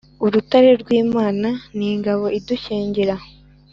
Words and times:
urutare 0.25 0.69
rw'imana 0.81 1.49
n' 1.77 1.85
ingabo 1.91 2.25
idukingira. 2.37 3.15